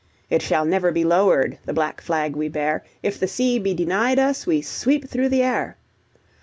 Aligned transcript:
It 0.31 0.41
shall 0.41 0.65
never 0.65 0.91
be 0.91 1.03
lowered, 1.03 1.59
the 1.65 1.73
black 1.73 2.01
flag 2.01 2.35
we 2.35 2.47
bear; 2.49 2.83
If 3.03 3.19
the 3.19 3.27
sea 3.27 3.59
be 3.59 3.75
denied 3.75 4.17
us, 4.17 4.47
we 4.47 4.59
sweep 4.63 5.07
through 5.07 5.29
the 5.29 5.43
air. 5.43 5.77